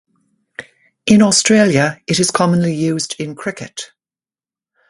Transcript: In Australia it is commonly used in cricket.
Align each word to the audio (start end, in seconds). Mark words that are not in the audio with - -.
In 1.05 1.21
Australia 1.21 2.01
it 2.07 2.19
is 2.19 2.31
commonly 2.31 2.73
used 2.73 3.15
in 3.19 3.35
cricket. 3.35 3.91